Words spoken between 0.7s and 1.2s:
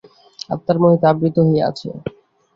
মহিমা